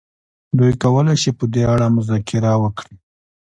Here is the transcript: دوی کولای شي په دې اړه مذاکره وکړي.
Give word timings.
دوی 0.57 0.73
کولای 0.83 1.15
شي 1.21 1.31
په 1.39 1.45
دې 1.53 1.63
اړه 1.73 1.87
مذاکره 1.97 2.53
وکړي. 2.63 2.95